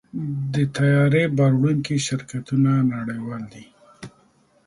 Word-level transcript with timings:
د 0.53 0.55
طیارې 0.75 1.23
بار 1.37 1.53
وړونکي 1.59 1.95
شرکتونه 2.07 2.71
نړیوال 2.93 3.43
دي. 3.53 3.65